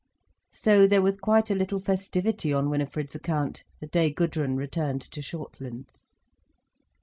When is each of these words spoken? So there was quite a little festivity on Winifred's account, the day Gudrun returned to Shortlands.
So 0.51 0.87
there 0.87 1.03
was 1.03 1.15
quite 1.19 1.51
a 1.51 1.53
little 1.53 1.77
festivity 1.77 2.51
on 2.51 2.71
Winifred's 2.71 3.13
account, 3.13 3.65
the 3.79 3.85
day 3.85 4.09
Gudrun 4.11 4.55
returned 4.55 5.03
to 5.03 5.21
Shortlands. 5.21 6.15